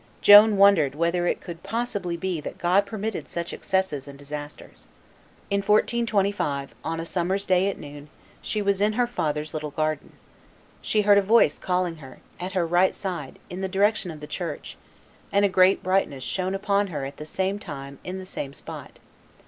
Joan 0.23 0.57
wondered 0.57 0.95
whether 0.95 1.27
it 1.27 1.41
could 1.41 1.61
possibly 1.61 2.17
be 2.17 2.41
that 2.41 2.57
God 2.57 2.87
permitted 2.87 3.29
such 3.29 3.53
excesses 3.53 4.07
and 4.07 4.17
disasters. 4.17 4.87
In 5.51 5.59
1425, 5.59 6.73
on 6.83 6.99
a 6.99 7.05
summer's 7.05 7.45
day, 7.45 7.67
at 7.69 7.77
noon, 7.77 8.09
she 8.41 8.63
was 8.63 8.81
in 8.81 8.93
her 8.93 9.05
father's 9.05 9.53
little 9.53 9.69
garden. 9.69 10.13
She 10.81 11.03
heard 11.03 11.19
a 11.19 11.21
voice 11.21 11.59
calling 11.59 11.97
her, 11.97 12.17
at 12.39 12.53
her 12.53 12.65
right 12.65 12.95
side, 12.95 13.37
in 13.47 13.61
the 13.61 13.69
direction 13.69 14.09
of 14.09 14.21
the 14.21 14.25
church, 14.25 14.75
and 15.31 15.45
a 15.45 15.47
great 15.47 15.83
brightness 15.83 16.23
shone 16.23 16.55
upon 16.55 16.87
her 16.87 17.05
at 17.05 17.17
the 17.17 17.23
same 17.25 17.59
time 17.59 17.99
in 18.03 18.17
the 18.17 18.25
same 18.25 18.53
spot. 18.53 18.97